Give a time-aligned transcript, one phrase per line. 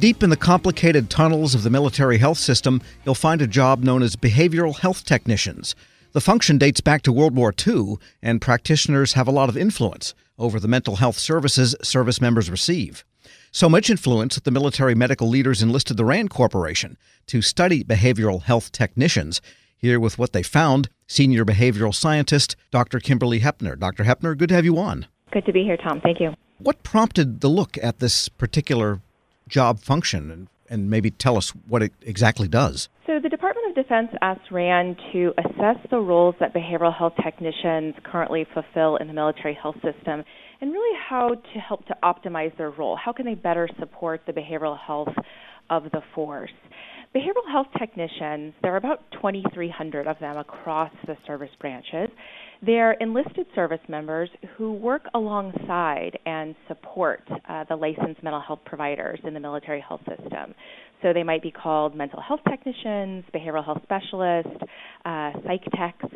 [0.00, 4.02] Deep in the complicated tunnels of the military health system, you'll find a job known
[4.02, 5.74] as behavioral health technicians.
[6.12, 10.14] The function dates back to World War II, and practitioners have a lot of influence
[10.38, 13.04] over the mental health services service members receive.
[13.52, 16.96] So much influence that the military medical leaders enlisted the RAND Corporation
[17.26, 19.42] to study behavioral health technicians.
[19.76, 23.00] Here with what they found, senior behavioral scientist Dr.
[23.00, 23.78] Kimberly Hepner.
[23.78, 24.04] Dr.
[24.04, 25.08] Hepner, good to have you on.
[25.30, 26.00] Good to be here, Tom.
[26.00, 26.32] Thank you.
[26.56, 29.02] What prompted the look at this particular
[29.50, 32.88] job function and, and maybe tell us what it exactly does.
[33.06, 37.94] So, the Department of Defense asked RAND to assess the roles that behavioral health technicians
[38.04, 40.24] currently fulfill in the military health system
[40.60, 42.96] and really how to help to optimize their role.
[42.96, 45.12] How can they better support the behavioral health
[45.70, 46.52] of the force?
[47.14, 52.08] Behavioral health technicians, there are about 2,300 of them across the service branches.
[52.62, 59.18] They're enlisted service members who work alongside and support uh, the licensed mental health providers
[59.24, 60.54] in the military health system.
[61.02, 64.62] So they might be called mental health technicians, behavioral health specialists,
[65.06, 66.14] uh, psych techs.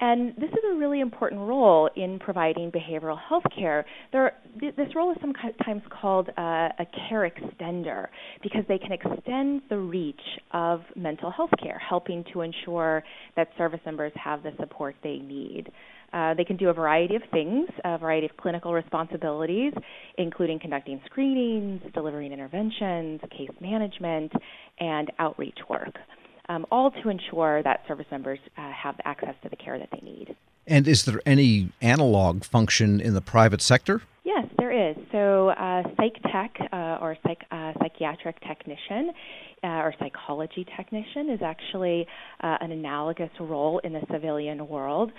[0.00, 3.84] And this is a really important role in providing behavioral health care.
[4.12, 8.06] There, this role is sometimes called uh, a care extender
[8.42, 10.20] because they can extend the reach
[10.52, 13.04] of mental health care, helping to ensure
[13.36, 15.70] that service members have the support they need.
[16.14, 19.72] Uh, they can do a variety of things, a variety of clinical responsibilities,
[20.16, 24.32] including conducting screenings, delivering interventions, case management,
[24.80, 25.94] and outreach work
[26.50, 30.00] um, all to ensure that service members uh, have access to the care that they
[30.02, 30.34] need.
[30.66, 34.02] And is there any analog function in the private sector?
[34.60, 34.96] There is.
[35.10, 39.10] So, uh, psych tech uh, or psych, uh, psychiatric technician
[39.64, 42.06] uh, or psychology technician is actually
[42.42, 45.12] uh, an analogous role in the civilian world.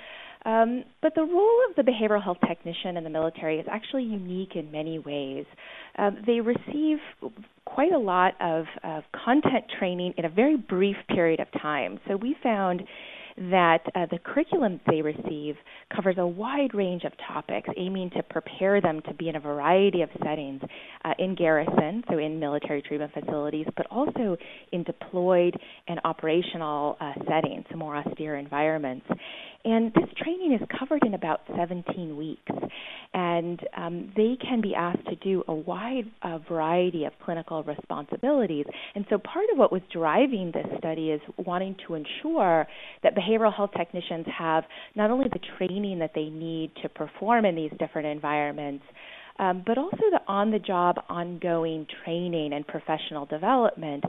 [0.46, 4.56] Um, but the role of the behavioral health technician in the military is actually unique
[4.56, 5.46] in many ways.
[5.98, 7.00] Um, they receive
[7.66, 12.00] quite a lot of, of content training in a very brief period of time.
[12.08, 12.84] So we found
[13.38, 15.56] that uh, the curriculum they receive
[15.96, 20.02] covers a wide range of topics, aiming to prepare them to be in a variety
[20.02, 20.62] of settings
[21.06, 24.38] uh, in garrison, so in military treatment facilities, but also
[24.72, 25.56] in deployed
[25.88, 29.06] and operational uh, settings, more austere environments.
[29.64, 32.52] And this training is covered in about 17 weeks.
[33.14, 36.06] And um, they can be asked to do a wide
[36.48, 38.66] variety of clinical responsibilities.
[38.96, 42.68] And so part of what was driving this study is wanting to ensure
[43.04, 44.64] that behavioral health technicians have
[44.96, 48.84] not only the training that they need to perform in these different environments,
[49.42, 54.06] um, but also the on the job, ongoing training and professional development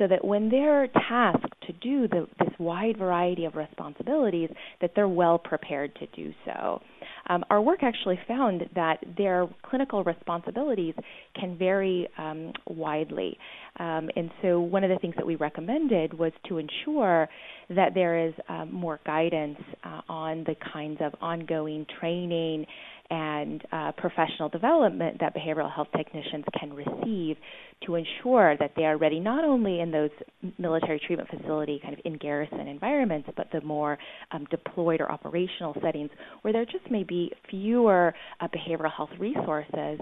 [0.00, 4.48] so that when they're tasked to do the, this wide variety of responsibilities,
[4.80, 6.80] that they're well prepared to do so.
[7.28, 10.94] Um, our work actually found that their clinical responsibilities
[11.38, 13.36] can vary um, widely.
[13.78, 17.28] Um, and so, one of the things that we recommended was to ensure
[17.70, 22.66] that there is um, more guidance uh, on the kinds of ongoing training
[23.10, 27.36] and uh, professional development that behavioral health technicians can receive
[27.84, 30.10] to ensure that they are ready not only in those
[30.58, 33.98] military treatment facility kind of in garrison environments, but the more
[34.30, 36.10] um, deployed or operational settings
[36.42, 39.98] where there just may be fewer uh, behavioral health resources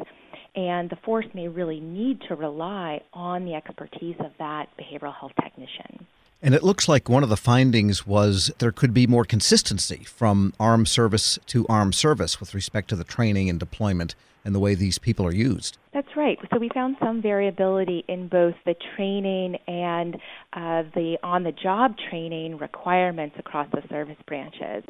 [0.55, 5.33] and the force may really need to rely on the expertise of that behavioral health
[5.43, 6.06] technician.
[6.41, 10.54] And it looks like one of the findings was there could be more consistency from
[10.60, 14.76] armed service to armed service with respect to the training and deployment and the way
[14.76, 15.78] these people are used.
[15.93, 16.38] That's right.
[16.53, 20.15] So we found some variability in both the training and
[20.53, 24.84] uh, the on the job training requirements across the service branches.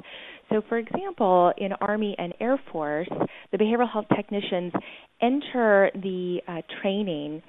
[0.50, 3.08] So, for example, in Army and Air Force,
[3.50, 4.72] the behavioral health technicians
[5.20, 7.42] enter the uh, training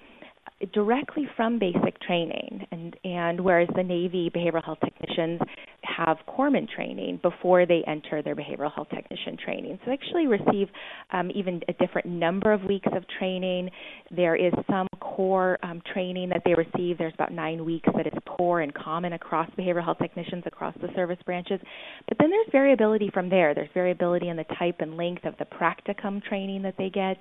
[0.73, 5.39] directly from basic training and and whereas the navy behavioral health technicians
[5.83, 9.79] have corpsman training before they enter their behavioral health technician training.
[9.83, 10.67] So they actually receive
[11.11, 13.69] um, even a different number of weeks of training.
[14.11, 14.87] There is some
[15.19, 16.97] core um, training that they receive.
[16.97, 20.87] There's about nine weeks that is core and common across behavioral health technicians across the
[20.95, 21.59] service branches.
[22.07, 23.53] But then there's variability from there.
[23.53, 27.17] There's variability in the type and length of the practicum training that they get,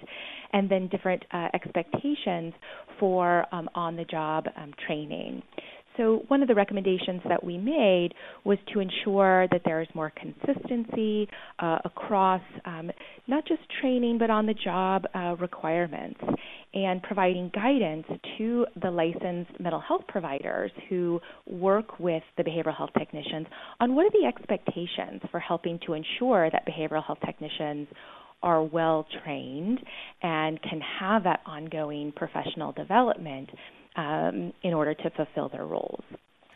[0.52, 2.54] and then different uh, expectations
[3.00, 5.42] for um, on the job um, training.
[5.98, 8.10] So, one of the recommendations that we made
[8.44, 11.28] was to ensure that there is more consistency
[11.58, 12.90] uh, across um,
[13.26, 16.20] not just training but on the job uh, requirements
[16.72, 18.06] and providing guidance
[18.38, 23.48] to the licensed mental health providers who work with the behavioral health technicians
[23.80, 27.88] on what are the expectations for helping to ensure that behavioral health technicians
[28.40, 29.80] are well trained
[30.22, 33.50] and can have that ongoing professional development
[33.98, 36.04] um, in order to fulfill their roles.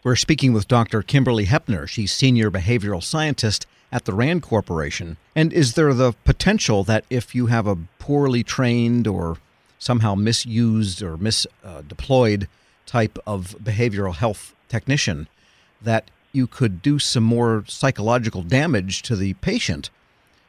[0.04, 1.02] We're speaking with Dr.
[1.02, 1.88] Kimberly Hepner.
[1.88, 5.16] She's senior behavioral scientist at the RAND Corporation.
[5.34, 9.36] And is there the potential that if you have a poorly trained or
[9.78, 12.46] somehow misused or misdeployed uh,
[12.86, 15.28] type of behavioral health technician,
[15.80, 19.90] that you could do some more psychological damage to the patient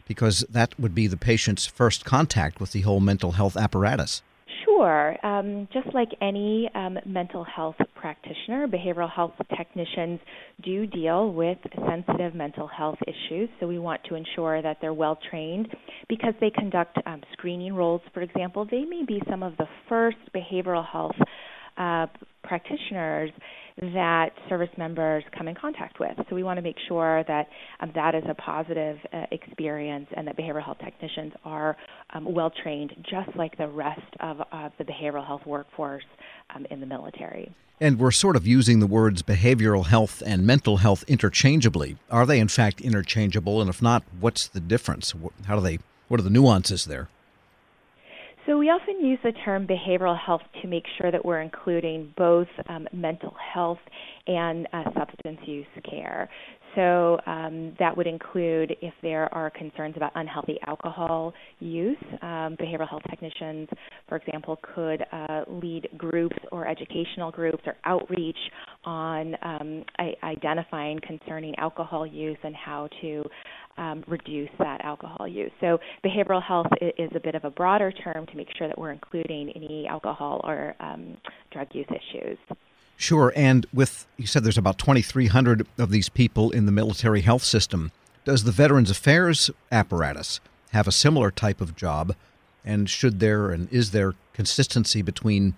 [0.07, 4.21] because that would be the patient's first contact with the whole mental health apparatus?
[4.65, 5.25] Sure.
[5.25, 10.19] Um, just like any um, mental health practitioner, behavioral health technicians
[10.63, 11.57] do deal with
[11.87, 13.49] sensitive mental health issues.
[13.59, 15.67] So we want to ensure that they're well trained
[16.07, 18.67] because they conduct um, screening roles, for example.
[18.69, 21.15] They may be some of the first behavioral health
[21.77, 22.07] uh,
[22.43, 23.31] practitioners
[23.81, 26.15] that service members come in contact with.
[26.29, 27.47] So we want to make sure that
[27.79, 31.75] um, that is a positive uh, experience and that behavioral health technicians are
[32.13, 36.03] um, well trained, just like the rest of, of the behavioral health workforce
[36.55, 37.53] um, in the military.
[37.81, 41.97] And we're sort of using the words behavioral health and mental health interchangeably.
[42.11, 43.59] Are they in fact interchangeable?
[43.59, 45.13] And if not, what's the difference?
[45.47, 45.79] How do they?
[46.07, 47.09] What are the nuances there?
[48.45, 52.47] So we often use the term behavioral health to make sure that we're including both
[52.67, 53.79] um, mental health
[54.27, 56.29] and uh, substance use care.
[56.75, 61.97] So um, that would include if there are concerns about unhealthy alcohol use.
[62.21, 63.69] Um, behavioral health technicians,
[64.09, 68.37] for example, could uh, lead groups or educational groups or outreach
[68.85, 69.83] on um,
[70.23, 73.23] identifying concerning alcohol use and how to
[73.77, 75.51] um, reduce that alcohol use.
[75.59, 78.91] So behavioral health is a bit of a broader term to make sure that we're
[78.91, 81.17] including any alcohol or um,
[81.51, 82.37] drug use issues.
[82.95, 83.33] Sure.
[83.35, 87.91] And with, you said there's about 2,300 of these people in the military health system.
[88.25, 90.39] Does the Veterans Affairs apparatus
[90.71, 92.15] have a similar type of job?
[92.63, 95.55] And should there and is there consistency between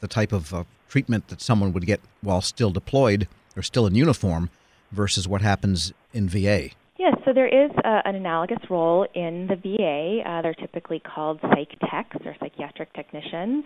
[0.00, 3.94] the type of uh, treatment that someone would get while still deployed or still in
[3.94, 4.48] uniform
[4.92, 6.70] versus what happens in VA?
[7.06, 10.28] Yes, so there is uh, an analogous role in the VA.
[10.28, 13.64] Uh, they're typically called psych techs or psychiatric technicians,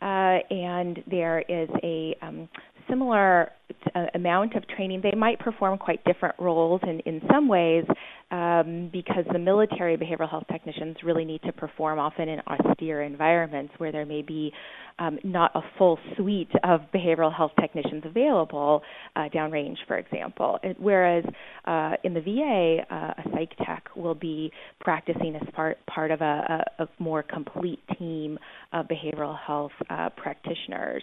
[0.00, 2.48] uh, and there is a um,
[2.88, 3.50] similar
[3.94, 5.02] uh, amount of training.
[5.02, 7.84] They might perform quite different roles in, in some ways
[8.30, 13.72] um, because the military behavioral health technicians really need to perform often in austere environments
[13.78, 14.52] where there may be
[14.98, 18.82] um, not a full suite of behavioral health technicians available
[19.16, 20.58] uh, downrange, for example.
[20.62, 21.24] It, whereas
[21.64, 26.20] uh, in the VA, uh, a psych tech will be practicing as part part of
[26.20, 28.38] a, a, a more complete team
[28.72, 31.02] of behavioral health uh, practitioners.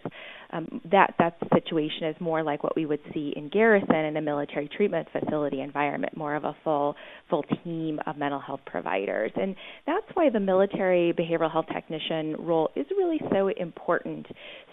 [0.52, 4.22] Um, that that situation is more like what we would see in garrison in a
[4.22, 6.96] military treatment facility environment, more of a full
[7.30, 12.70] full team of mental health providers, and that's why the military behavioral health technician role
[12.76, 14.26] is really so important,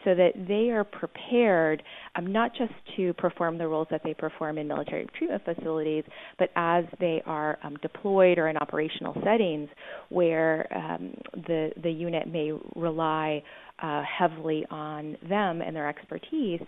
[0.05, 1.83] so that they are prepared
[2.17, 6.05] um, not just to perform the roles that they perform in military treatment facilities,
[6.39, 9.69] but as they are um, deployed or in operational settings
[10.09, 11.15] where um,
[11.47, 13.43] the the unit may rely
[13.83, 16.61] uh, heavily on them and their expertise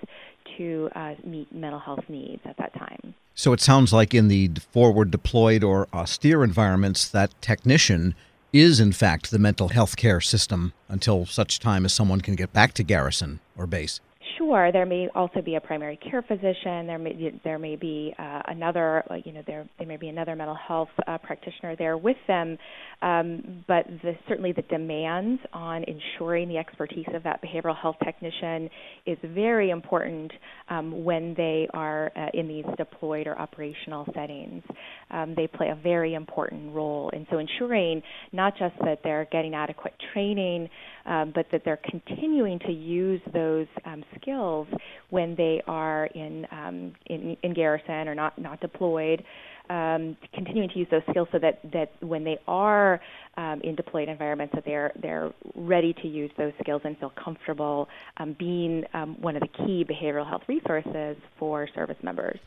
[0.57, 3.04] to uh, meet mental health needs at that time.
[3.35, 8.15] So it sounds like in the forward deployed or austere environments, that technician
[8.53, 12.53] is in fact the mental health care system until such time as someone can get
[12.53, 14.01] back to garrison or base.
[14.45, 14.71] Sure.
[14.73, 16.87] There may also be a primary care physician.
[16.87, 20.55] There may there may be uh, another, you know, there there may be another mental
[20.57, 22.59] health uh, practitioner there with them.
[23.01, 28.69] Um, but the, certainly the demands on ensuring the expertise of that behavioral health technician
[29.07, 30.31] is very important
[30.69, 34.63] um, when they are uh, in these deployed or operational settings.
[35.11, 39.55] Um, they play a very important role, and so ensuring not just that they're getting
[39.55, 40.69] adequate training,
[41.07, 44.03] um, but that they're continuing to use those um,
[44.35, 44.67] skills
[45.11, 49.25] when they are in, um, in in garrison or not not deployed.
[49.71, 53.01] Um, continuing to use those skills so that, that when they are
[53.39, 57.89] um, in deployed environments, that they're they're ready to use those skills and feel comfortable
[58.19, 62.39] um, being um, one of the key behavioral health resources for service members.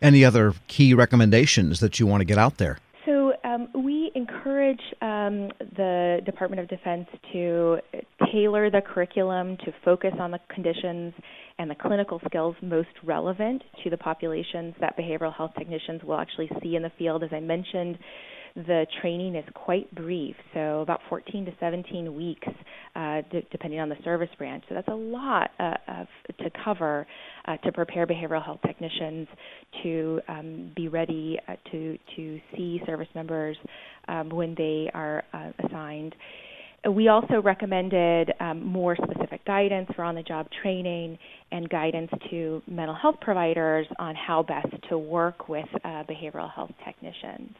[0.00, 2.78] Any other key recommendations that you want to get out there?
[3.04, 3.91] So um, we
[4.22, 7.78] encourage um, the Department of Defense to
[8.32, 11.12] tailor the curriculum to focus on the conditions
[11.58, 16.50] and the clinical skills most relevant to the populations that behavioral health technicians will actually
[16.62, 17.22] see in the field.
[17.22, 17.98] As I mentioned,
[18.54, 22.48] the training is quite brief, so about 14 to 17 weeks,
[22.94, 24.64] uh, d- depending on the service branch.
[24.68, 26.06] So that's a lot uh, of,
[26.38, 27.06] to cover
[27.46, 29.26] uh, to prepare behavioral health technicians
[29.82, 33.56] to um, be ready uh, to to see service members
[34.08, 36.14] um, when they are uh, assigned.
[36.90, 41.16] We also recommended um, more specific guidance for on the job training
[41.52, 46.72] and guidance to mental health providers on how best to work with uh, behavioral health
[46.84, 47.54] technicians.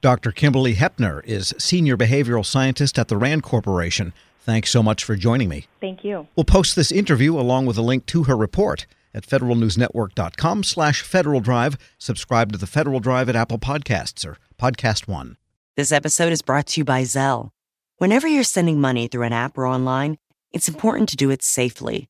[0.00, 0.30] Dr.
[0.30, 4.12] Kimberly Hepner is Senior Behavioral Scientist at the RAND Corporation.
[4.40, 5.66] Thanks so much for joining me.
[5.80, 6.28] Thank you.
[6.36, 11.40] We'll post this interview along with a link to her report at federalnewsnetwork.com slash Federal
[11.40, 11.76] Drive.
[11.98, 15.38] Subscribe to the Federal Drive at Apple Podcasts or Podcast One.
[15.76, 17.50] This episode is brought to you by Zelle.
[17.96, 20.18] Whenever you're sending money through an app or online,
[20.52, 22.08] it's important to do it safely.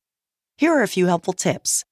[0.57, 1.85] Here are a few helpful tips.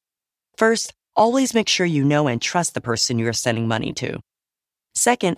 [0.57, 4.19] First, always make sure you know and trust the person you are sending money to.
[4.93, 5.37] Second,